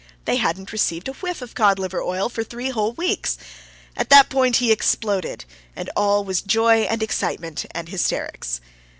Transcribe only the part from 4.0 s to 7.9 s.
that point he exploded, and all was joy and excitement and